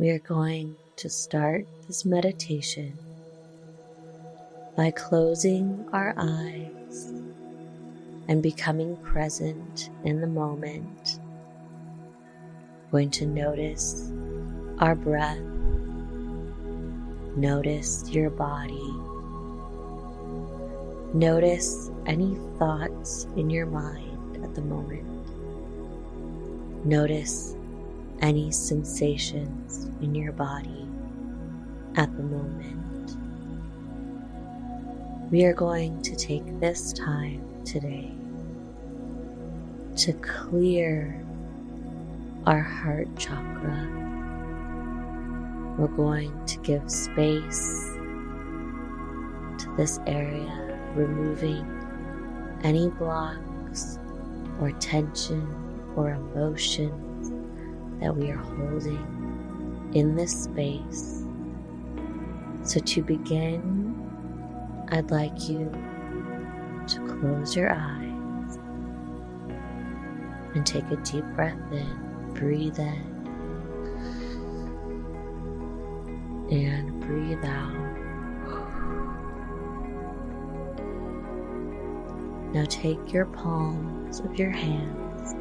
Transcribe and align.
we 0.00 0.08
are 0.08 0.18
going 0.20 0.74
to 0.96 1.10
start 1.10 1.66
this 1.86 2.06
meditation 2.06 2.96
by 4.74 4.90
closing 4.90 5.86
our 5.92 6.14
eyes 6.16 7.12
and 8.26 8.42
becoming 8.42 8.96
present 9.02 9.90
in 10.04 10.22
the 10.22 10.26
moment. 10.26 11.20
Going 12.90 13.10
to 13.10 13.26
notice 13.26 14.10
our 14.78 14.94
breath, 14.94 15.36
notice 17.36 18.08
your 18.08 18.30
body, 18.30 18.94
notice 21.12 21.90
any 22.06 22.38
thoughts 22.58 23.26
in 23.36 23.50
your 23.50 23.66
mind 23.66 24.42
at 24.42 24.54
the 24.54 24.62
moment. 24.62 25.04
Notice 26.86 27.54
any 28.20 28.50
sensations 28.50 29.84
in 30.02 30.14
your 30.14 30.32
body 30.32 30.86
at 31.96 32.14
the 32.16 32.22
moment. 32.22 33.16
We 35.30 35.44
are 35.44 35.54
going 35.54 36.02
to 36.02 36.16
take 36.16 36.60
this 36.60 36.92
time 36.92 37.42
today 37.64 38.12
to 39.96 40.12
clear 40.14 41.24
our 42.46 42.60
heart 42.60 43.08
chakra. 43.16 43.88
We're 45.78 45.88
going 45.88 46.44
to 46.46 46.58
give 46.58 46.90
space 46.90 47.92
to 49.58 49.74
this 49.76 49.98
area, 50.06 50.78
removing 50.94 51.64
any 52.62 52.88
blocks 52.88 53.98
or 54.60 54.72
tension 54.72 55.46
or 55.96 56.10
emotions 56.10 57.39
that 58.00 58.16
we 58.16 58.30
are 58.30 58.36
holding 58.36 59.90
in 59.94 60.16
this 60.16 60.44
space. 60.44 61.24
So, 62.62 62.80
to 62.80 63.02
begin, 63.02 63.94
I'd 64.90 65.10
like 65.10 65.48
you 65.48 65.70
to 66.86 66.98
close 67.06 67.56
your 67.56 67.72
eyes 67.72 68.58
and 70.54 70.66
take 70.66 70.84
a 70.90 70.96
deep 70.96 71.24
breath 71.34 71.58
in, 71.72 72.32
breathe 72.34 72.78
in, 72.78 73.20
and 76.50 77.00
breathe 77.00 77.44
out. 77.44 78.00
Now 82.52 82.64
take 82.68 83.12
your 83.12 83.26
palms 83.26 84.18
of 84.20 84.36
your 84.36 84.50
hands 84.50 85.32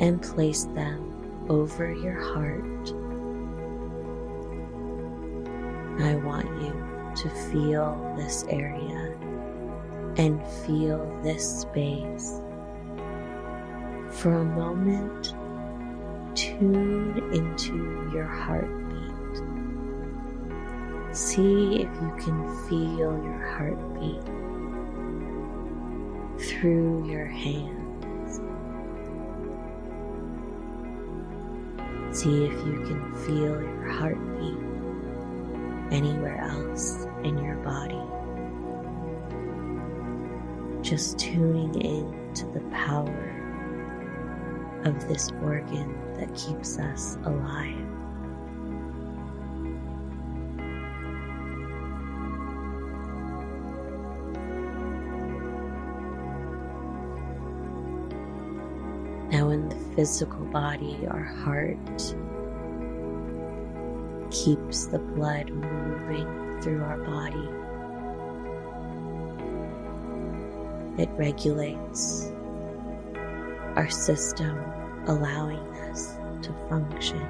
and 0.00 0.22
place 0.22 0.64
them 0.66 1.19
over 1.48 1.92
your 1.92 2.20
heart. 2.20 2.92
I 6.00 6.14
want 6.16 6.46
you 6.62 6.74
to 7.16 7.28
feel 7.50 8.14
this 8.16 8.44
area 8.48 9.16
and 10.16 10.44
feel 10.66 11.20
this 11.22 11.60
space. 11.60 12.40
For 14.10 14.34
a 14.34 14.44
moment, 14.44 15.34
tune 16.34 17.18
into 17.32 18.10
your 18.12 18.26
heartbeat. 18.26 18.76
See 21.16 21.82
if 21.82 21.90
you 22.00 22.14
can 22.18 22.48
feel 22.68 23.12
your 23.22 23.42
heartbeat 23.56 24.24
through 26.38 27.10
your 27.10 27.26
hands. 27.26 27.79
See 32.12 32.44
if 32.44 32.52
you 32.66 32.84
can 32.86 33.14
feel 33.24 33.62
your 33.62 33.88
heartbeat 33.88 34.58
anywhere 35.92 36.38
else 36.40 37.06
in 37.22 37.38
your 37.38 37.54
body. 37.56 38.02
Just 40.82 41.18
tuning 41.20 41.80
in 41.80 42.34
to 42.34 42.46
the 42.46 42.60
power 42.70 43.36
of 44.84 45.08
this 45.08 45.30
organ 45.42 45.94
that 46.16 46.34
keeps 46.34 46.78
us 46.78 47.16
alive. 47.24 47.99
Physical 59.94 60.44
body, 60.46 61.06
our 61.08 61.22
heart 61.22 61.76
keeps 64.30 64.86
the 64.86 64.98
blood 64.98 65.50
moving 65.50 66.60
through 66.62 66.82
our 66.82 66.98
body. 66.98 67.48
It 71.02 71.08
regulates 71.16 72.30
our 73.76 73.88
system, 73.90 74.58
allowing 75.06 75.58
us 75.90 76.16
to 76.42 76.52
function. 76.68 77.20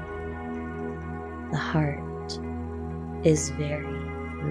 The 1.50 1.58
heart 1.58 2.38
is 3.24 3.50
very, 3.50 4.00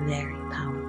very 0.05 0.35
powerful. 0.51 0.79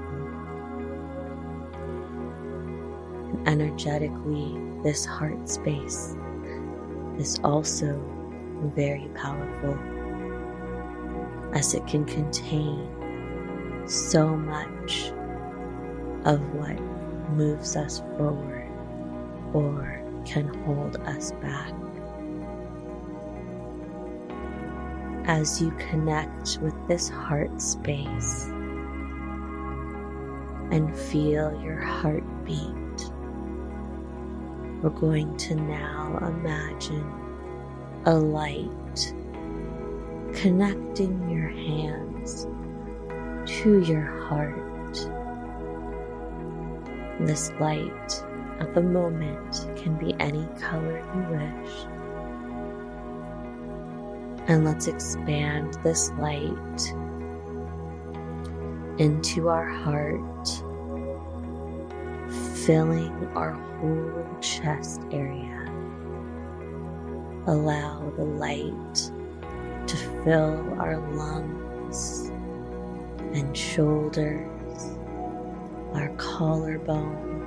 And 3.29 3.49
energetically, 3.49 4.59
this 4.83 5.05
heart 5.05 5.49
space 5.49 6.15
is 7.21 7.39
also 7.45 8.01
very 8.75 9.09
powerful 9.15 9.79
as 11.55 11.75
it 11.75 11.87
can 11.87 12.05
contain 12.07 12.89
so 13.87 14.37
much 14.37 15.13
of 16.25 16.41
what 16.55 16.81
moves 17.33 17.77
us 17.77 18.01
forward 18.17 18.71
or 19.53 20.03
can 20.25 20.49
hold 20.65 20.97
us 21.01 21.33
back. 21.43 21.73
As 25.27 25.61
you 25.61 25.71
connect 25.73 26.59
with 26.63 26.75
this 26.89 27.09
heart 27.09 27.61
space 27.61 28.47
and 30.73 30.97
feel 30.97 31.61
your 31.63 31.81
heartbeat, 31.81 32.90
we're 34.83 34.91
going 34.91 35.37
to 35.37 35.55
now 35.55 36.19
imagine 36.23 37.05
a 38.07 38.15
light 38.15 39.15
connecting 40.33 41.31
your 41.31 41.49
hands 41.49 42.47
to 43.47 43.83
your 43.83 44.05
heart. 44.29 44.95
This 47.21 47.51
light 47.61 48.25
at 48.61 48.75
the 48.75 48.81
moment 48.81 49.69
can 49.77 49.97
be 49.97 50.15
any 50.19 50.47
color 50.59 50.99
you 51.15 51.23
wish. 51.31 51.73
And 54.49 54.65
let's 54.65 54.87
expand 54.87 55.75
this 55.83 56.11
light 56.13 56.95
into 58.99 59.49
our 59.49 59.67
heart, 59.67 60.63
filling 62.71 63.27
our 63.35 63.51
whole 63.51 64.41
chest 64.41 65.01
area. 65.11 65.67
Allow 67.49 68.13
the 68.17 68.23
light 68.23 69.11
to 69.89 69.97
fill 70.23 70.79
our 70.79 70.99
lungs 71.13 72.31
and 73.35 73.57
shoulders, 73.57 74.97
our 75.95 76.11
collarbone. 76.17 77.43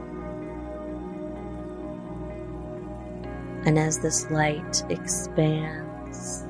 And 3.66 3.80
as 3.80 4.00
this 4.00 4.30
light 4.30 4.84
expands, 4.90 6.44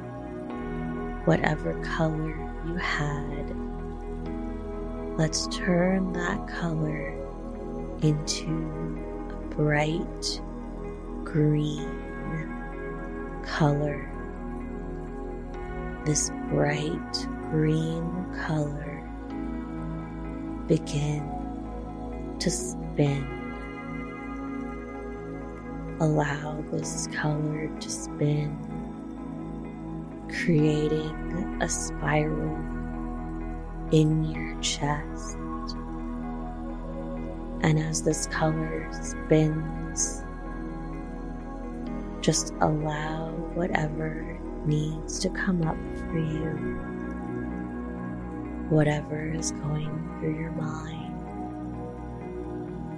whatever 1.25 1.79
color 1.83 2.35
you 2.65 2.73
had, 2.77 3.55
let's 5.15 5.45
turn 5.55 6.11
that 6.13 6.47
color 6.47 7.22
into 8.03 8.45
a 9.31 9.55
bright 9.55 10.41
green 11.23 11.89
color. 13.43 14.09
This 16.05 16.29
bright 16.49 17.27
green 17.49 18.25
color 18.45 18.99
begin 20.67 21.27
to 22.39 22.51
spin 22.51 23.43
allow 26.03 26.61
this 26.71 27.07
color 27.07 27.69
to 27.79 27.89
spin, 27.89 28.57
creating 30.29 31.57
a 31.61 31.69
spiral 31.69 32.57
in 33.91 34.23
your 34.25 34.59
chest. 34.61 35.37
And 37.63 37.79
as 37.79 38.03
this 38.03 38.27
color 38.27 38.89
spins, 39.01 40.21
just 42.19 42.53
allow 42.59 43.29
whatever 43.53 44.37
needs 44.65 45.17
to 45.19 45.29
come 45.29 45.63
up 45.63 45.77
for 46.09 46.19
you, 46.19 46.51
whatever 48.69 49.31
is 49.33 49.51
going 49.51 50.17
through 50.19 50.37
your 50.37 50.51
mind, 50.51 51.13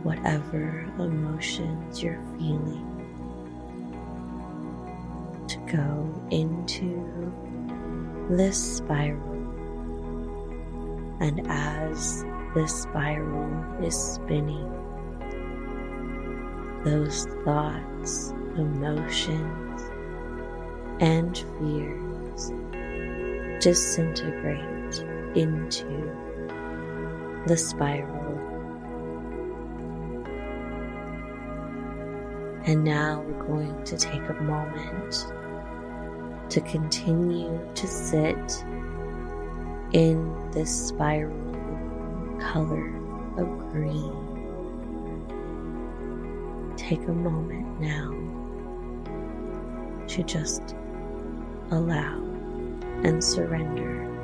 whatever 0.03 0.91
emotions 0.99 2.01
you're 2.01 2.21
feeling, 2.37 2.85
to 5.47 5.57
go 5.71 6.27
into 6.31 7.31
this 8.29 8.77
spiral. 8.77 9.34
And 11.19 11.47
as 11.47 12.23
the 12.53 12.67
spiral 12.67 13.83
is 13.83 13.95
spinning, 13.95 14.71
those 16.83 17.25
thoughts, 17.43 18.31
emotions, 18.57 19.81
and 20.99 21.37
fears 21.59 22.51
disintegrate 23.61 25.03
into 25.35 26.11
the 27.47 27.57
spiral. 27.57 28.15
And 32.65 32.83
now 32.83 33.21
we're 33.21 33.43
going 33.45 33.83
to 33.83 33.97
take 33.97 34.27
a 34.27 34.33
moment 34.41 35.27
to 36.49 36.61
continue 36.61 37.59
to 37.75 37.87
sit 37.87 38.65
in 39.95 40.51
this 40.51 40.87
spiral 40.87 41.31
color 42.37 42.93
of 43.37 43.47
green. 43.71 44.11
Take 46.75 47.07
a 47.07 47.13
moment 47.13 47.79
now 47.79 48.11
to 50.07 50.23
just 50.23 50.75
allow 51.71 52.21
and 53.05 53.23
surrender. 53.23 54.14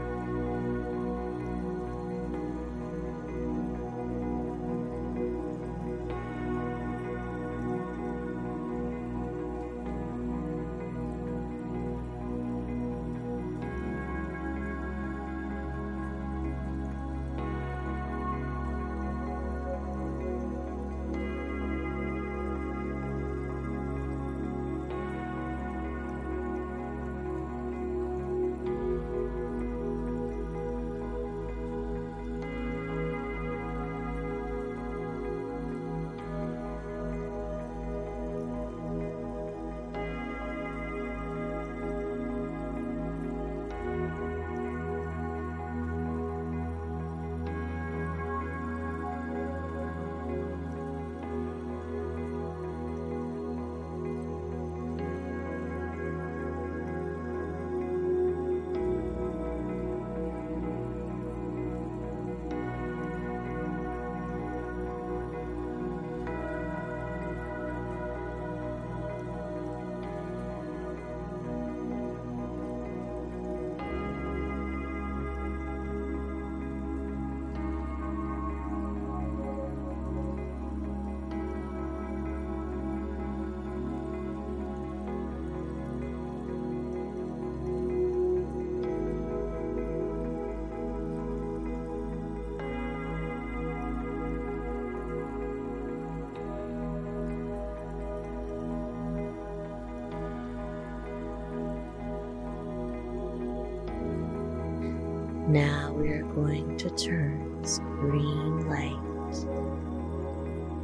Now 105.51 105.92
we 105.92 106.07
are 106.12 106.24
going 106.24 106.77
to 106.77 106.89
turn 106.92 107.62
this 107.62 107.80
green 107.80 108.69
light 108.69 109.36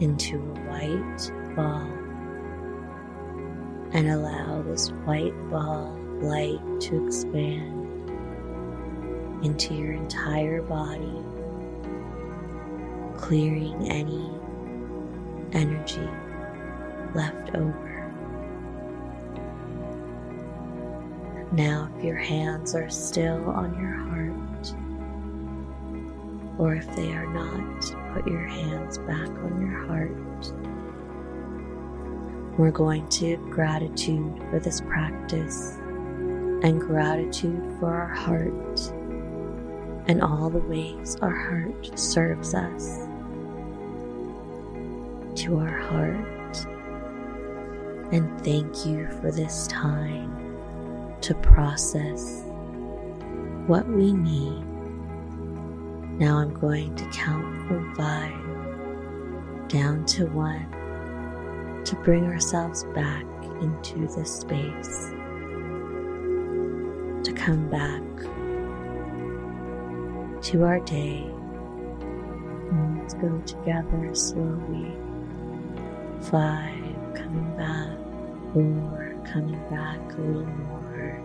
into 0.02 0.40
a 0.40 0.60
white 0.68 1.32
ball 1.56 1.90
and 3.94 4.10
allow 4.10 4.62
this 4.64 4.90
white 5.06 5.32
ball 5.50 5.96
of 5.96 6.22
light 6.22 6.60
to 6.82 7.06
expand 7.06 8.12
into 9.42 9.74
your 9.74 9.94
entire 9.94 10.62
body, 10.62 11.24
clearing 13.16 13.88
any 13.90 14.30
energy 15.54 16.10
left 17.16 17.56
over. 17.56 17.88
Now, 21.54 21.90
if 21.98 22.04
your 22.04 22.18
hands 22.18 22.76
are 22.76 22.90
still 22.90 23.50
on 23.50 23.80
your 23.80 23.94
heart, 23.94 24.27
or 26.58 26.76
if 26.76 26.96
they 26.96 27.14
are 27.14 27.28
not, 27.28 28.14
put 28.14 28.28
your 28.28 28.46
hands 28.46 28.98
back 29.00 29.30
on 29.30 29.62
your 29.62 29.86
heart. 29.86 30.54
We're 32.58 32.72
going 32.72 33.08
to 33.10 33.38
gratitude 33.52 34.42
for 34.50 34.60
this 34.60 34.82
practice 34.82 35.76
and 36.64 36.82
gratitude 36.82 37.76
for 37.80 37.94
our 37.94 38.08
heart 38.08 38.92
and 40.08 40.22
all 40.22 40.50
the 40.50 40.60
ways 40.60 41.18
our 41.22 41.36
heart 41.36 42.00
serves 42.00 42.56
us. 42.56 43.06
To 45.44 45.60
our 45.60 45.78
heart, 45.78 46.66
and 48.12 48.44
thank 48.44 48.86
you 48.86 49.08
for 49.22 49.32
this 49.32 49.68
time 49.68 50.34
to 51.22 51.36
process 51.36 52.44
what 53.68 53.88
we 53.88 54.14
need 54.14 54.66
now 56.20 56.38
I'm 56.38 56.54
going 56.54 56.96
to 56.96 57.06
count 57.12 57.68
from 57.68 57.94
five 57.96 58.34
down 59.70 60.06
to 60.06 60.26
one 60.28 60.66
to 61.86 61.96
bring 61.98 62.26
ourselves 62.26 62.84
back 62.96 63.26
into 63.62 64.08
this 64.16 64.40
space, 64.40 65.12
to 67.24 67.32
come 67.36 67.70
back 67.70 68.02
to 70.42 70.64
our 70.64 70.80
day. 70.82 71.24
And 72.72 73.00
let's 73.00 73.14
go 73.14 73.40
together 73.46 74.14
slowly. 74.14 74.92
Five, 76.22 77.14
coming 77.14 77.56
back. 77.56 77.96
Four, 78.54 79.16
coming 79.32 79.60
back 79.70 80.00
a 80.18 80.22
little 80.22 80.46
more. 80.46 81.22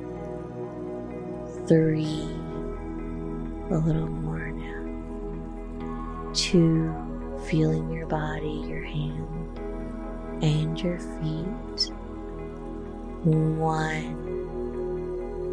Three, 1.67 2.29
a 3.71 3.79
little 3.79 4.09
more 4.09 4.52
two, 6.35 6.95
feeling 7.47 7.91
your 7.91 8.07
body, 8.07 8.65
your 8.67 8.85
hand, 8.85 9.59
and 10.43 10.81
your 10.81 10.99
feet. 10.99 11.93
One, 13.25 14.33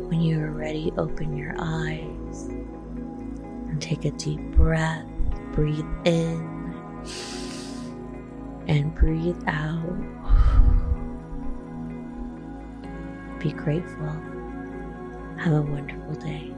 when 0.10 0.22
you 0.22 0.42
are 0.42 0.52
ready, 0.52 0.92
open 0.98 1.38
your 1.38 1.56
eyes 1.60 2.48
and 3.70 3.82
take 3.82 4.06
a 4.06 4.12
deep 4.12 4.40
breath. 4.52 5.06
Breathe 5.54 5.86
in 6.06 6.60
and 8.68 8.96
breathe 8.96 9.42
out. 9.48 10.20
Be 13.40 13.52
grateful. 13.52 14.10
Have 15.38 15.54
a 15.54 15.62
wonderful 15.62 16.16
day. 16.16 16.54